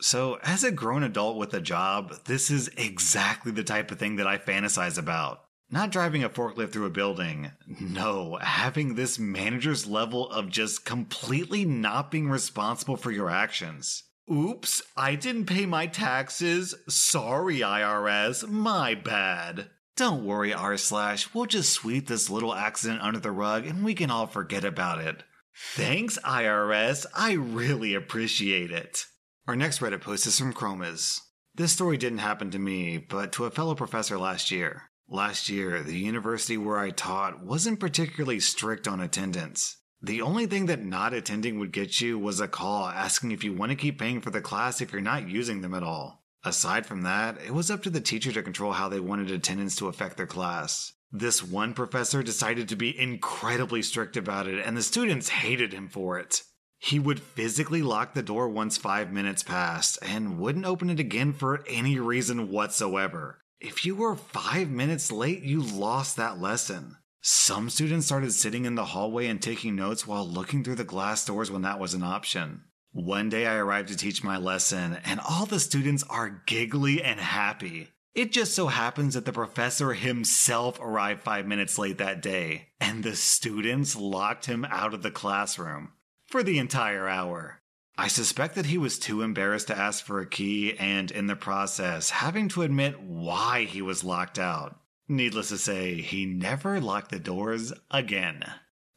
So, 0.03 0.38
as 0.43 0.65
a 0.65 0.72
grown 0.72 1.01
adult 1.01 1.38
with 1.38 1.53
a 1.53 1.62
job, 1.62 2.25
this 2.25 2.51
is 2.51 2.69
exactly 2.75 3.53
the 3.53 3.63
type 3.63 3.89
of 3.89 4.00
thing 4.00 4.17
that 4.17 4.27
I 4.27 4.38
fantasize 4.38 4.98
about. 4.98 5.45
Not 5.72 5.91
driving 5.91 6.25
a 6.25 6.29
forklift 6.29 6.74
through 6.74 6.88
a 6.88 6.89
building. 6.89 7.53
No, 7.79 8.38
having 8.41 8.95
this 8.95 9.17
manager's 9.17 9.88
level 9.88 10.29
of 10.29 10.50
just 10.50 10.83
completely 10.83 11.63
not 11.63 12.12
being 12.12 12.29
responsible 12.29 12.98
for 12.98 13.12
your 13.12 13.29
actions. 13.29 14.03
Oops, 14.29 14.81
I 14.98 15.15
didn't 15.15 15.45
pay 15.45 15.65
my 15.65 15.88
taxes. 15.88 16.75
Sorry, 16.89 17.60
IRS. 17.60 18.45
My 18.45 18.95
bad. 18.95 19.69
Don't 19.95 20.25
worry, 20.25 20.53
r 20.53 20.75
slash. 20.75 21.33
We'll 21.33 21.45
just 21.45 21.72
sweep 21.72 22.07
this 22.07 22.29
little 22.29 22.53
accident 22.53 23.01
under 23.01 23.19
the 23.19 23.31
rug 23.31 23.65
and 23.65 23.86
we 23.86 23.93
can 23.93 24.12
all 24.12 24.27
forget 24.27 24.65
about 24.65 25.00
it. 25.00 25.24
Thanks, 25.55 26.17
IRS. 26.25 27.05
I 27.15 27.33
really 27.33 27.93
appreciate 27.93 28.69
it. 28.69 29.05
Our 29.45 29.57
next 29.57 29.79
Reddit 29.79 30.00
post 30.00 30.25
is 30.25 30.39
from 30.39 30.53
Chromas. 30.53 31.19
This 31.53 31.73
story 31.73 31.97
didn't 31.97 32.19
happen 32.19 32.50
to 32.51 32.59
me, 32.59 32.97
but 32.97 33.33
to 33.33 33.43
a 33.43 33.51
fellow 33.51 33.75
professor 33.75 34.17
last 34.17 34.51
year. 34.51 34.83
Last 35.09 35.50
year, 35.50 35.83
the 35.83 35.97
university 35.97 36.55
where 36.55 36.79
I 36.79 36.91
taught 36.91 37.43
wasn't 37.43 37.81
particularly 37.81 38.39
strict 38.39 38.88
on 38.88 39.01
attendance. 39.01 39.75
The 40.01 40.21
only 40.21 40.45
thing 40.45 40.67
that 40.67 40.85
not 40.85 41.13
attending 41.13 41.59
would 41.59 41.73
get 41.73 42.00
you 42.00 42.17
was 42.17 42.39
a 42.39 42.47
call 42.47 42.88
asking 42.88 43.31
if 43.31 43.43
you 43.43 43.51
want 43.51 43.71
to 43.71 43.75
keep 43.75 44.00
paying 44.00 44.21
for 44.21 44.29
the 44.29 44.39
class 44.39 44.79
if 44.79 44.93
you're 44.93 45.01
not 45.01 45.27
using 45.27 45.59
them 45.59 45.73
at 45.73 45.83
all. 45.83 46.23
Aside 46.45 46.85
from 46.85 47.01
that, 47.01 47.38
it 47.45 47.53
was 47.53 47.69
up 47.69 47.83
to 47.83 47.89
the 47.89 48.00
teacher 48.00 48.31
to 48.31 48.43
control 48.43 48.71
how 48.71 48.88
they 48.88 49.01
wanted 49.01 49.29
attendance 49.29 49.75
to 49.75 49.89
affect 49.89 50.15
their 50.15 50.25
class. 50.25 50.93
This 51.12 51.43
one 51.43 51.73
professor 51.73 52.23
decided 52.23 52.69
to 52.69 52.77
be 52.77 52.97
incredibly 52.97 53.81
strict 53.81 54.15
about 54.15 54.47
it, 54.47 54.65
and 54.65 54.77
the 54.77 54.81
students 54.81 55.27
hated 55.27 55.73
him 55.73 55.89
for 55.89 56.17
it. 56.17 56.43
He 56.85 56.99
would 56.99 57.21
physically 57.21 57.81
lock 57.81 58.13
the 58.13 58.21
door 58.21 58.49
once 58.49 58.77
five 58.77 59.09
minutes 59.09 59.41
passed 59.41 59.97
and 60.01 60.37
wouldn't 60.37 60.65
open 60.65 60.89
it 60.89 60.99
again 60.99 61.31
for 61.31 61.63
any 61.65 61.97
reason 61.97 62.49
whatsoever. 62.49 63.39
If 63.61 63.85
you 63.85 63.95
were 63.95 64.17
five 64.17 64.69
minutes 64.69 65.09
late, 65.09 65.43
you 65.43 65.61
lost 65.61 66.17
that 66.17 66.41
lesson. 66.41 66.97
Some 67.21 67.69
students 67.69 68.07
started 68.07 68.33
sitting 68.33 68.65
in 68.65 68.75
the 68.75 68.83
hallway 68.83 69.27
and 69.27 69.41
taking 69.41 69.77
notes 69.77 70.05
while 70.05 70.27
looking 70.27 70.61
through 70.61 70.75
the 70.75 70.83
glass 70.83 71.23
doors 71.23 71.49
when 71.49 71.61
that 71.61 71.79
was 71.79 71.93
an 71.93 72.03
option. 72.03 72.63
One 72.91 73.29
day 73.29 73.47
I 73.47 73.55
arrived 73.55 73.87
to 73.87 73.95
teach 73.95 74.21
my 74.21 74.35
lesson, 74.35 74.97
and 75.05 75.21
all 75.21 75.45
the 75.45 75.61
students 75.61 76.03
are 76.09 76.43
giggly 76.45 77.01
and 77.01 77.17
happy. 77.17 77.87
It 78.13 78.33
just 78.33 78.53
so 78.53 78.67
happens 78.67 79.13
that 79.13 79.23
the 79.23 79.31
professor 79.31 79.93
himself 79.93 80.81
arrived 80.81 81.23
five 81.23 81.47
minutes 81.47 81.77
late 81.77 81.99
that 81.99 82.21
day, 82.21 82.67
and 82.81 83.05
the 83.05 83.15
students 83.15 83.95
locked 83.95 84.47
him 84.47 84.65
out 84.65 84.93
of 84.93 85.01
the 85.01 85.11
classroom 85.11 85.93
for 86.33 86.41
the 86.41 86.57
entire 86.57 87.07
hour. 87.07 87.61
I 87.95 88.07
suspect 88.07 88.55
that 88.55 88.65
he 88.65 88.79
was 88.79 88.97
too 88.97 89.21
embarrassed 89.21 89.67
to 89.67 89.77
ask 89.77 90.03
for 90.03 90.19
a 90.19 90.25
key 90.25 90.75
and, 90.79 91.11
in 91.11 91.27
the 91.27 91.35
process, 91.35 92.09
having 92.09 92.49
to 92.49 92.63
admit 92.63 92.99
why 92.99 93.65
he 93.65 93.83
was 93.83 94.03
locked 94.03 94.39
out. 94.39 94.79
Needless 95.07 95.49
to 95.49 95.59
say, 95.59 96.01
he 96.01 96.25
never 96.25 96.81
locked 96.81 97.11
the 97.11 97.19
doors 97.19 97.71
again. 97.91 98.43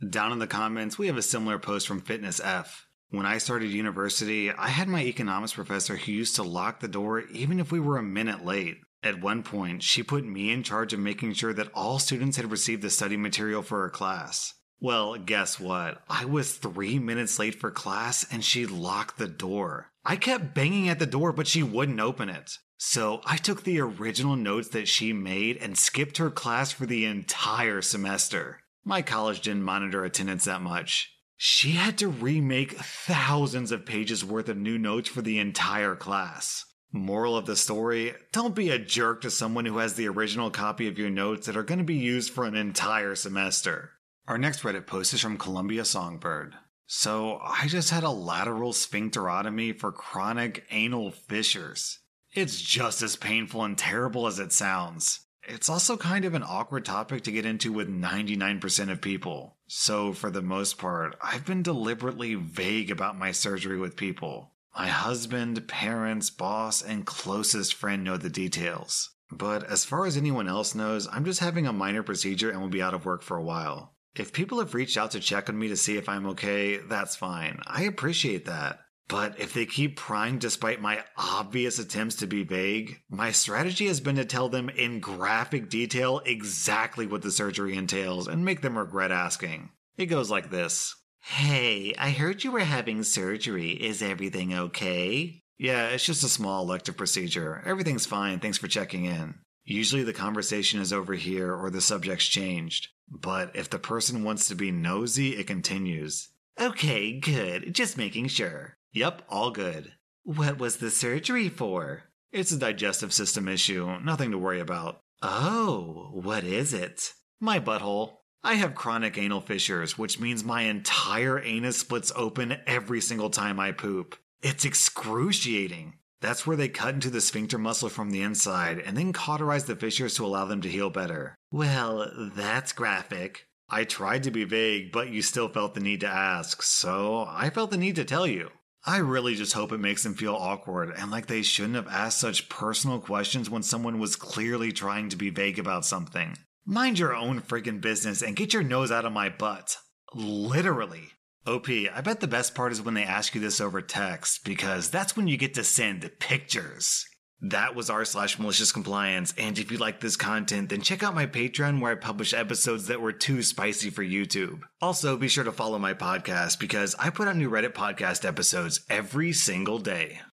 Down 0.09 0.33
in 0.33 0.39
the 0.39 0.47
comments, 0.47 0.97
we 0.97 1.09
have 1.09 1.19
a 1.19 1.23
similar 1.23 1.59
post 1.59 1.87
from 1.87 2.01
Fitness 2.01 2.41
F. 2.43 2.87
When 3.11 3.27
I 3.27 3.37
started 3.37 3.69
university, 3.69 4.51
I 4.51 4.69
had 4.69 4.89
my 4.89 5.05
economics 5.05 5.53
professor 5.53 5.97
who 5.97 6.13
used 6.13 6.37
to 6.37 6.43
lock 6.43 6.81
the 6.81 6.89
door 6.89 7.21
even 7.21 7.61
if 7.61 7.71
we 7.71 7.81
were 7.81 7.99
a 7.99 8.03
minute 8.03 8.47
late. 8.47 8.79
At 9.03 9.21
one 9.21 9.43
point, 9.43 9.83
she 9.83 10.03
put 10.03 10.25
me 10.25 10.51
in 10.51 10.63
charge 10.63 10.95
of 10.95 11.01
making 11.01 11.35
sure 11.35 11.53
that 11.53 11.69
all 11.75 11.99
students 11.99 12.39
had 12.39 12.51
received 12.51 12.81
the 12.81 12.89
study 12.89 13.19
material 13.19 13.61
for 13.61 13.83
her 13.83 13.91
class. 13.91 14.55
Well, 14.81 15.17
guess 15.17 15.59
what? 15.59 16.03
I 16.09 16.27
was 16.27 16.55
three 16.55 16.99
minutes 16.99 17.39
late 17.39 17.55
for 17.55 17.71
class 17.71 18.27
and 18.31 18.45
she 18.45 18.67
locked 18.67 19.19
the 19.19 19.29
door. 19.29 19.91
I 20.05 20.17
kept 20.17 20.55
banging 20.55 20.89
at 20.89 20.99
the 20.99 21.07
door, 21.07 21.33
but 21.33 21.47
she 21.47 21.63
wouldn't 21.63 22.01
open 22.01 22.29
it. 22.29 22.53
So 22.79 23.23
I 23.25 23.39
took 23.39 23.65
the 23.65 23.81
original 23.81 24.37
notes 24.37 24.69
that 24.69 24.87
she 24.87 25.13
made 25.13 25.57
and 25.57 25.79
skipped 25.79 26.19
her 26.19 26.31
class 26.31 26.73
for 26.73 26.85
the 26.85 27.07
entire 27.07 27.81
semester. 27.81 28.61
My 28.85 29.01
college 29.03 29.41
didn't 29.41 29.63
monitor 29.63 30.05
attendance 30.05 30.45
that 30.45 30.61
much. 30.61 31.11
She 31.39 31.73
had 31.73 31.99
to 31.99 32.09
remake 32.09 32.79
thousands 32.79 33.73
of 33.73 33.87
pages 33.87 34.25
worth 34.25 34.49
of 34.49 34.57
new 34.57 34.79
notes 34.79 35.09
for 35.09 35.23
the 35.23 35.39
entire 35.39 35.97
class. 35.97 36.65
Moral 36.93 37.37
of 37.37 37.47
the 37.47 37.57
story 37.57 38.15
don't 38.33 38.55
be 38.55 38.71
a 38.71 38.79
jerk 38.79 39.23
to 39.23 39.31
someone 39.31 39.67
who 39.67 39.79
has 39.79 39.95
the 39.95 40.09
original 40.09 40.51
copy 40.51 40.87
of 40.87 40.99
your 40.99 41.11
notes 41.11 41.47
that 41.47 41.57
are 41.57 41.63
going 41.63 41.79
to 41.79 41.85
be 41.85 41.97
used 41.97 42.33
for 42.33 42.45
an 42.45 42.55
entire 42.55 43.15
semester. 43.15 43.91
Our 44.29 44.39
next 44.39 44.63
Reddit 44.63 44.87
post 44.87 45.15
is 45.15 45.21
from 45.21 45.39
Columbia 45.39 45.85
Songbird. 45.85 46.55
So, 46.89 47.39
I 47.45 47.69
just 47.69 47.91
had 47.91 48.03
a 48.03 48.11
lateral 48.11 48.73
sphincterotomy 48.73 49.79
for 49.79 49.93
chronic 49.93 50.65
anal 50.73 51.13
fissures. 51.13 52.01
It's 52.33 52.61
just 52.61 53.03
as 53.03 53.15
painful 53.15 53.63
and 53.63 53.79
terrible 53.79 54.27
as 54.27 54.41
it 54.41 54.53
sounds. 54.53 55.21
It's 55.45 55.69
also 55.69 55.97
kind 55.97 56.25
of 56.25 56.35
an 56.35 56.43
awkward 56.43 56.85
topic 56.85 57.23
to 57.23 57.31
get 57.31 57.47
into 57.47 57.73
with 57.73 57.89
99% 57.89 58.91
of 58.91 59.01
people. 59.01 59.59
So, 59.69 60.13
for 60.13 60.29
the 60.29 60.43
most 60.43 60.77
part, 60.77 61.15
I've 61.23 61.47
been 61.47 61.63
deliberately 61.63 62.35
vague 62.35 62.91
about 62.91 63.17
my 63.17 63.31
surgery 63.31 63.79
with 63.79 63.95
people. 63.95 64.51
My 64.77 64.89
husband, 64.89 65.69
parents, 65.69 66.31
boss, 66.31 66.83
and 66.83 67.07
closest 67.07 67.75
friend 67.75 68.03
know 68.03 68.17
the 68.17 68.29
details. 68.29 69.11
But 69.31 69.63
as 69.63 69.85
far 69.85 70.05
as 70.05 70.17
anyone 70.17 70.49
else 70.49 70.75
knows, 70.75 71.07
I'm 71.13 71.25
just 71.25 71.41
having 71.41 71.69
a 71.69 71.73
minor 71.73 72.03
procedure 72.03 72.51
and 72.51 72.61
will 72.61 72.69
be 72.69 72.83
out 72.83 72.95
of 72.95 73.07
work 73.07 73.23
for 73.23 73.37
a 73.37 73.43
while. 73.43 73.93
If 74.19 74.33
people 74.33 74.59
have 74.59 74.75
reached 74.75 74.97
out 74.97 75.13
to 75.13 75.21
check 75.21 75.49
on 75.49 75.59
me 75.59 75.69
to 75.69 75.77
see 75.77 75.97
if 75.97 76.09
I'm 76.09 76.27
okay, 76.27 76.79
that's 76.79 77.17
fine. 77.17 77.61
I 77.67 77.83
appreciate 77.83 78.47
that. 78.47 78.81
But 79.09 79.39
if 79.39 79.53
they 79.53 79.67
keep 79.67 79.97
prying 79.97 80.39
despite 80.39 80.81
my 80.81 81.05
obvious 81.17 81.79
attempts 81.79 82.17
to 82.17 82.27
be 82.27 82.43
vague, 82.43 83.01
my 83.09 83.31
strategy 83.31 83.87
has 83.87 84.01
been 84.01 84.17
to 84.17 84.25
tell 84.25 84.49
them 84.49 84.69
in 84.69 84.99
graphic 84.99 85.71
detail 85.71 86.21
exactly 86.25 87.07
what 87.07 87.23
the 87.23 87.31
surgery 87.31 87.77
entails 87.77 88.27
and 88.27 88.45
make 88.45 88.63
them 88.63 88.77
regret 88.77 89.13
asking. 89.13 89.71
It 89.97 90.07
goes 90.07 90.31
like 90.31 90.51
this 90.51 90.95
Hey, 91.21 91.95
I 91.99 92.11
heard 92.11 92.43
you 92.43 92.53
were 92.53 92.61
having 92.61 93.03
surgery. 93.03 93.71
Is 93.71 94.03
everything 94.03 94.53
okay? 94.53 95.43
Yeah, 95.59 95.89
it's 95.89 96.05
just 96.05 96.23
a 96.23 96.29
small 96.29 96.63
elective 96.63 96.97
procedure. 96.97 97.63
Everything's 97.65 98.07
fine. 98.07 98.41
Thanks 98.41 98.59
for 98.59 98.69
checking 98.69 99.07
in. 99.07 99.37
Usually 99.67 100.05
the 100.05 100.13
conversation 100.13 100.81
is 100.81 100.93
over 100.93 101.15
here 101.15 101.53
or 101.53 101.71
the 101.71 101.81
subject's 101.81 102.27
changed. 102.27 102.89
But 103.11 103.55
if 103.55 103.69
the 103.69 103.81
person 103.81 104.23
wants 104.23 104.47
to 104.49 104.55
be 104.55 104.71
nosy, 104.71 105.37
it 105.37 105.49
continues. 105.49 106.29
Okay, 106.59 107.19
good. 107.19 107.75
Just 107.75 107.99
making 107.99 108.29
sure. 108.29 108.79
Yep, 108.93 109.23
all 109.29 109.51
good. 109.51 109.93
What 110.23 110.59
was 110.59 110.77
the 110.77 110.91
surgery 110.91 111.49
for? 111.49 112.05
It's 112.33 112.53
a 112.53 112.59
digestive 112.59 113.13
system 113.13 113.49
issue. 113.49 113.99
Nothing 114.05 114.31
to 114.31 114.39
worry 114.39 114.61
about. 114.61 115.01
Oh, 115.21 116.11
what 116.13 116.45
is 116.45 116.73
it? 116.73 117.13
My 117.41 117.59
butthole. 117.59 118.19
I 118.45 118.55
have 118.55 118.77
chronic 118.77 119.19
anal 119.19 119.41
fissures, 119.41 119.99
which 119.99 120.21
means 120.21 120.45
my 120.45 120.63
entire 120.63 121.41
anus 121.41 121.79
splits 121.79 122.13
open 122.15 122.59
every 122.67 123.01
single 123.01 123.31
time 123.31 123.59
I 123.59 123.73
poop. 123.73 124.17
It's 124.43 124.65
excruciating. 124.65 125.95
That's 126.21 126.47
where 126.47 126.57
they 126.57 126.69
cut 126.69 126.95
into 126.95 127.11
the 127.11 127.21
sphincter 127.21 127.59
muscle 127.59 127.89
from 127.89 128.11
the 128.11 128.23
inside 128.23 128.79
and 128.79 128.97
then 128.97 129.13
cauterize 129.13 129.67
the 129.67 129.77
fissures 129.77 130.15
to 130.17 130.25
allow 130.25 130.45
them 130.47 130.63
to 130.63 130.69
heal 130.69 130.91
better. 130.91 131.35
Well, 131.51 132.11
that's 132.35 132.73
graphic. 132.73 133.47
I 133.69 133.85
tried 133.85 134.23
to 134.23 134.31
be 134.31 134.45
vague, 134.45 134.93
but 134.93 135.09
you 135.09 135.23
still 135.23 135.49
felt 135.49 135.75
the 135.75 135.81
need 135.81 136.01
to 136.01 136.09
ask, 136.09 136.63
so 136.63 137.27
I 137.29 137.51
felt 137.51 137.71
the 137.71 137.77
need 137.77 137.97
to 137.97 138.05
tell 138.05 138.27
you. 138.27 138.51
I 138.85 138.99
really 138.99 139.35
just 139.35 139.53
hope 139.53 139.73
it 139.73 139.79
makes 139.79 140.05
them 140.05 140.15
feel 140.15 140.37
awkward 140.37 140.95
and 140.97 141.11
like 141.11 141.27
they 141.27 141.43
shouldn't 141.43 141.75
have 141.75 141.89
asked 141.89 142.21
such 142.21 142.49
personal 142.49 143.01
questions 143.01 143.51
when 143.51 143.65
someone 143.65 143.99
was 143.99 144.15
clearly 144.15 144.71
trying 144.71 145.09
to 145.09 145.17
be 145.17 145.31
vague 145.31 145.59
about 145.59 145.85
something. 145.85 146.37
Mind 146.65 146.97
your 146.97 147.15
own 147.15 147.41
friggin' 147.41 147.81
business 147.81 148.23
and 148.23 148.37
get 148.37 148.53
your 148.53 148.63
nose 148.63 148.93
out 148.93 149.05
of 149.05 149.13
my 149.13 149.29
butt. 149.29 149.77
Literally. 150.15 151.09
OP, 151.47 151.69
I 151.69 152.01
bet 152.01 152.19
the 152.19 152.27
best 152.27 152.57
part 152.57 152.73
is 152.73 152.83
when 152.83 152.95
they 152.95 153.05
ask 153.05 153.35
you 153.35 153.41
this 153.41 153.61
over 153.61 153.81
text, 153.81 154.45
because 154.45 154.91
that's 154.91 155.17
when 155.17 155.29
you 155.29 155.37
get 155.37 155.55
to 155.55 155.63
send 155.63 156.11
pictures. 156.19 157.07
That 157.41 157.77
was 157.77 157.89
r 157.89 158.05
slash 158.05 158.39
malicious 158.39 158.73
compliance, 158.73 159.33
and 159.39 159.57
if 159.57 159.71
you 159.71 159.79
like 159.79 160.01
this 160.01 160.17
content, 160.17 160.71
then 160.71 160.81
check 160.81 161.05
out 161.05 161.15
my 161.15 161.27
Patreon 161.27 161.81
where 161.81 161.93
I 161.93 161.95
publish 161.95 162.35
episodes 162.35 162.89
that 162.89 163.01
were 163.01 163.13
too 163.13 163.43
spicy 163.43 163.91
for 163.91 164.03
YouTube. 164.03 164.63
Also, 164.81 165.17
be 165.17 165.29
sure 165.29 165.45
to 165.45 165.53
follow 165.53 165.79
my 165.79 165.95
podcast 165.95 166.59
because 166.59 166.97
I 166.99 167.11
put 167.11 167.29
out 167.29 167.37
new 167.37 167.51
Reddit 167.51 167.75
podcast 167.75 168.25
episodes 168.25 168.81
every 168.91 169.33
single 169.33 169.79
day. 169.79 170.21